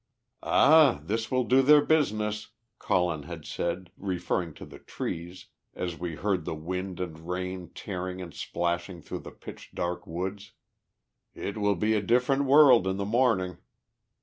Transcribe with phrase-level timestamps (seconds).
[0.41, 0.99] "Ah!
[1.03, 2.47] This will do their business,"
[2.79, 8.19] Colin had said, referring to the trees, as we heard the wind and rain tearing
[8.19, 10.53] and splashing through the pitch dark woods.
[11.35, 13.59] "It will be a different world in the morning."